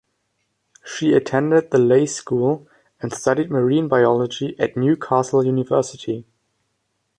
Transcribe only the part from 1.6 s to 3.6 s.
The Leys School, and studied